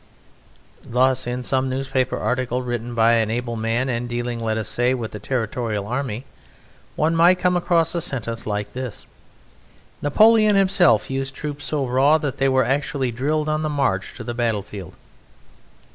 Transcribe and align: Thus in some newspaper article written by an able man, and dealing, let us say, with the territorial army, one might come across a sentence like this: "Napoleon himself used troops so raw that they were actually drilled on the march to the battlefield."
Thus 0.83 1.27
in 1.27 1.43
some 1.43 1.69
newspaper 1.69 2.17
article 2.17 2.63
written 2.63 2.95
by 2.95 3.11
an 3.17 3.29
able 3.29 3.55
man, 3.55 3.87
and 3.87 4.09
dealing, 4.09 4.39
let 4.39 4.57
us 4.57 4.67
say, 4.67 4.95
with 4.95 5.11
the 5.11 5.19
territorial 5.19 5.85
army, 5.85 6.25
one 6.95 7.15
might 7.15 7.37
come 7.37 7.55
across 7.55 7.93
a 7.93 8.01
sentence 8.01 8.47
like 8.47 8.73
this: 8.73 9.05
"Napoleon 10.01 10.55
himself 10.55 11.11
used 11.11 11.35
troops 11.35 11.65
so 11.65 11.85
raw 11.85 12.17
that 12.17 12.37
they 12.37 12.49
were 12.49 12.65
actually 12.65 13.11
drilled 13.11 13.47
on 13.47 13.61
the 13.61 13.69
march 13.69 14.15
to 14.15 14.23
the 14.23 14.33
battlefield." 14.33 14.95